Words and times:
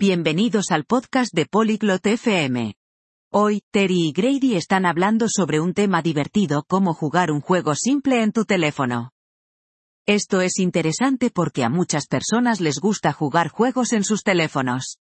Bienvenidos 0.00 0.70
al 0.70 0.84
podcast 0.84 1.34
de 1.34 1.46
Polyglot 1.46 2.06
FM. 2.06 2.76
Hoy, 3.32 3.62
Terry 3.72 4.10
y 4.10 4.12
Grady 4.12 4.54
están 4.54 4.86
hablando 4.86 5.26
sobre 5.28 5.58
un 5.58 5.74
tema 5.74 6.02
divertido 6.02 6.62
como 6.68 6.94
jugar 6.94 7.32
un 7.32 7.40
juego 7.40 7.74
simple 7.74 8.22
en 8.22 8.30
tu 8.30 8.44
teléfono. 8.44 9.10
Esto 10.06 10.40
es 10.40 10.60
interesante 10.60 11.30
porque 11.30 11.64
a 11.64 11.68
muchas 11.68 12.06
personas 12.06 12.60
les 12.60 12.78
gusta 12.78 13.12
jugar 13.12 13.48
juegos 13.48 13.92
en 13.92 14.04
sus 14.04 14.22
teléfonos. 14.22 14.98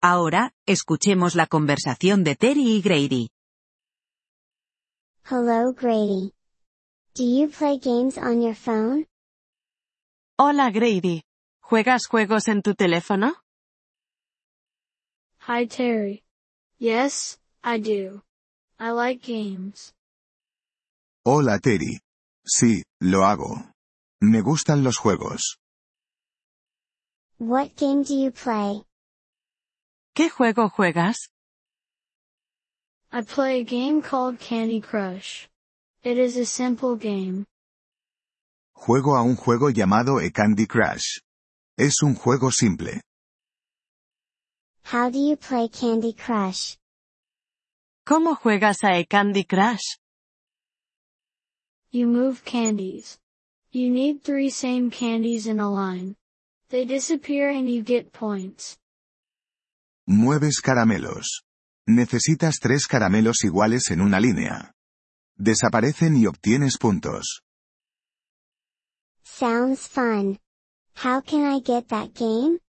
Ahora, 0.00 0.52
escuchemos 0.64 1.34
la 1.34 1.48
conversación 1.48 2.22
de 2.22 2.36
Terry 2.36 2.70
y 2.70 2.82
Grady. 2.82 3.30
Hello 5.28 5.72
Grady. 5.72 6.32
Do 7.16 7.24
you 7.24 7.48
play 7.48 7.80
games 7.80 8.16
on 8.16 8.40
your 8.40 8.54
phone? 8.54 9.08
Hola 10.38 10.70
Grady. 10.70 11.24
¿Juegas 11.60 12.06
juegos 12.06 12.46
en 12.46 12.62
tu 12.62 12.76
teléfono? 12.76 13.43
Hi 15.46 15.66
Terry. 15.66 16.22
Yes, 16.78 17.36
I 17.62 17.76
do. 17.76 18.22
I 18.80 18.92
like 18.92 19.20
games. 19.20 19.92
Hola 21.22 21.58
Terry. 21.58 22.00
Sí, 22.46 22.82
lo 23.02 23.26
hago. 23.26 23.62
Me 24.22 24.40
gustan 24.40 24.82
los 24.82 24.96
juegos. 24.96 25.58
What 27.36 27.76
game 27.76 28.04
do 28.04 28.14
you 28.14 28.30
play? 28.30 28.86
¿Qué 30.16 30.30
juego 30.30 30.70
juegas? 30.70 31.28
I 33.12 33.20
play 33.20 33.60
a 33.60 33.64
game 33.64 34.00
called 34.00 34.40
Candy 34.40 34.80
Crush. 34.80 35.46
It 36.02 36.16
is 36.16 36.38
a 36.38 36.46
simple 36.46 36.96
game. 36.96 37.44
Juego 38.74 39.14
a 39.14 39.22
un 39.22 39.36
juego 39.36 39.68
llamado 39.68 40.22
e 40.22 40.30
Candy 40.30 40.66
Crush. 40.66 41.20
Es 41.76 42.02
un 42.02 42.14
juego 42.14 42.50
simple. 42.50 43.02
How 44.94 45.10
do 45.10 45.18
you 45.18 45.34
play 45.36 45.66
Candy 45.66 46.12
Crush? 46.12 46.76
¿Cómo 48.06 48.36
juegas 48.36 48.84
a 48.84 48.96
e 48.96 49.06
Candy 49.06 49.42
Crush? 49.42 49.98
You 51.90 52.06
move 52.06 52.44
candies. 52.44 53.18
You 53.72 53.90
need 53.90 54.22
three 54.22 54.50
same 54.50 54.92
candies 54.92 55.48
in 55.48 55.58
a 55.58 55.68
line. 55.68 56.14
They 56.70 56.84
disappear 56.84 57.50
and 57.50 57.68
you 57.68 57.82
get 57.82 58.12
points. 58.12 58.78
Mueves 60.08 60.60
caramelos. 60.62 61.42
Necesitas 61.88 62.60
tres 62.60 62.86
caramelos 62.86 63.42
iguales 63.42 63.90
en 63.90 64.00
una 64.00 64.20
línea. 64.20 64.74
Desaparecen 65.36 66.16
y 66.16 66.26
obtienes 66.26 66.78
puntos. 66.78 67.42
Sounds 69.24 69.88
fun. 69.88 70.38
How 70.94 71.20
can 71.20 71.42
I 71.44 71.58
get 71.58 71.88
that 71.88 72.14
game? 72.14 72.60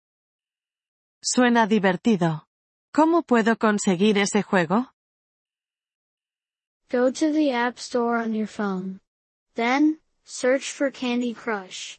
Suena 1.28 1.66
divertido. 1.66 2.46
¿Cómo 2.94 3.24
puedo 3.24 3.58
conseguir 3.58 4.20
ese 4.20 4.44
juego? 4.44 4.94
Go 6.92 7.12
to 7.12 7.32
the 7.34 7.52
App 7.52 7.80
Store 7.80 8.22
on 8.22 8.36
your 8.36 8.48
phone. 8.48 9.02
Then, 9.56 10.02
search 10.24 10.72
for 10.72 10.92
Candy 10.92 11.34
Crush. 11.34 11.98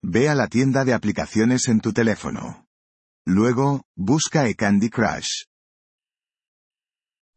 Ve 0.00 0.28
a 0.28 0.36
la 0.36 0.46
tienda 0.46 0.84
de 0.84 0.94
aplicaciones 0.94 1.66
en 1.66 1.80
tu 1.80 1.92
teléfono. 1.92 2.68
Luego, 3.26 3.82
busca 3.96 4.46
e 4.46 4.54
Candy 4.54 4.90
Crush. 4.90 5.46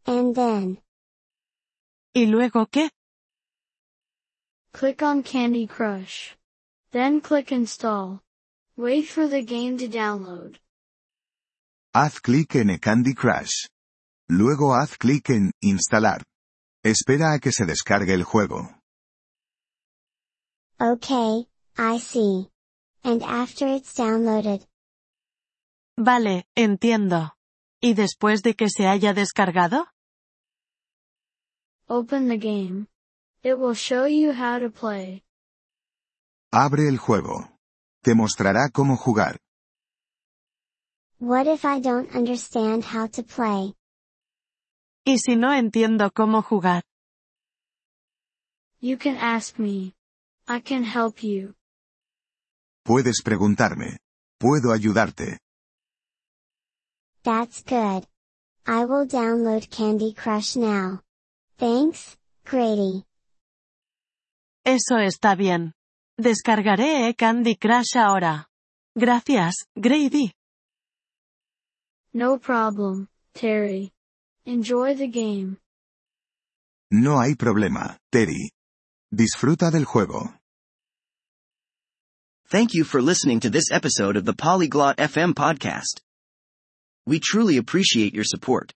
And 0.05 0.35
then, 0.35 0.83
¿Y 2.13 2.27
luego 2.27 2.67
qué? 2.67 2.91
Click 4.73 5.01
on 5.01 5.23
Candy 5.23 5.65
Crush. 5.65 6.35
Then 6.91 7.19
click 7.19 7.51
Install. 7.51 8.21
Wait 8.77 9.07
for 9.07 9.27
the 9.27 9.41
game 9.43 9.77
to 9.77 9.87
download. 9.87 10.57
Haz 11.93 12.19
clic 12.19 12.55
en 12.55 12.69
e 12.69 12.79
Candy 12.79 13.13
Crush. 13.13 13.67
Luego 14.29 14.73
haz 14.73 14.97
clic 14.97 15.29
en 15.29 15.51
Instalar. 15.61 16.23
Espera 16.83 17.33
a 17.33 17.39
que 17.39 17.51
se 17.51 17.65
descargue 17.65 18.13
el 18.13 18.23
juego. 18.23 18.69
okay, 20.79 21.47
I 21.77 21.97
see. 21.99 22.49
And 23.03 23.21
after 23.23 23.67
it's 23.67 23.93
downloaded, 23.93 24.65
Vale, 25.97 26.45
entiendo. 26.55 27.33
¿Y 27.81 27.93
después 27.93 28.41
de 28.41 28.55
que 28.55 28.69
se 28.69 28.87
haya 28.87 29.13
descargado? 29.13 29.87
Open 31.87 32.27
the 32.29 32.37
game. 32.37 32.87
It 33.43 33.57
will 33.59 33.75
show 33.75 34.05
you 34.07 34.31
how 34.33 34.59
to 34.59 34.69
play. 34.71 35.23
Abre 36.51 36.87
el 36.87 36.97
juego. 36.97 37.50
Te 38.03 38.15
mostrará 38.15 38.69
cómo 38.73 38.97
jugar. 38.97 39.37
what 41.21 41.45
if 41.45 41.63
I 41.65 41.79
don't 41.79 42.15
understand 42.15 42.83
how 42.83 43.05
to 43.07 43.21
play? 43.21 43.75
¿Y 45.05 45.19
si 45.19 45.35
no 45.35 45.53
entiendo 45.53 46.09
cómo 46.11 46.41
jugar? 46.41 46.83
You 48.79 48.97
can 48.97 49.17
ask 49.17 49.59
me. 49.59 49.93
I 50.47 50.61
can 50.61 50.83
help 50.83 51.21
you. 51.23 51.53
Puedes 52.83 53.21
preguntarme. 53.23 53.99
Puedo 54.39 54.73
ayudarte. 54.73 55.37
That's 57.23 57.61
good. 57.61 58.07
I 58.65 58.85
will 58.85 59.05
download 59.05 59.69
Candy 59.69 60.13
Crush 60.13 60.55
now. 60.55 61.01
Thanks, 61.59 62.17
Grady. 62.45 63.05
Eso 64.65 64.97
está 64.97 65.35
bien. 65.35 65.73
Descargaré 66.21 67.15
Candy 67.17 67.55
Crush 67.55 67.95
ahora. 67.95 68.45
Gracias, 68.95 69.55
Grady. 69.75 70.31
No 72.13 72.37
problem, 72.37 73.07
Terry. 73.33 73.91
Enjoy 74.45 74.93
the 74.93 75.07
game. 75.07 75.57
No 76.91 77.19
hay 77.21 77.35
problema, 77.35 77.97
Terry. 78.11 78.51
Disfruta 79.13 79.71
del 79.71 79.85
juego. 79.85 80.33
Thank 82.49 82.73
you 82.73 82.83
for 82.83 83.01
listening 83.01 83.39
to 83.39 83.49
this 83.49 83.71
episode 83.71 84.17
of 84.17 84.25
the 84.25 84.33
Polyglot 84.33 84.97
FM 84.97 85.33
podcast. 85.33 86.01
We 87.05 87.19
truly 87.19 87.57
appreciate 87.57 88.13
your 88.13 88.25
support. 88.25 88.73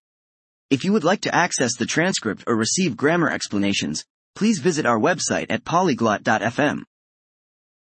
If 0.70 0.84
you 0.84 0.94
would 0.94 1.04
like 1.04 1.22
to 1.22 1.36
access 1.36 1.76
the 1.76 1.86
transcript 1.86 2.46
or 2.48 2.56
receive 2.56 2.98
grammar 2.98 3.30
explanations, 3.30 4.04
please 4.34 4.60
visit 4.60 4.86
our 4.86 4.98
website 4.98 5.48
at 5.50 5.66
polyglot.fm. 5.66 6.84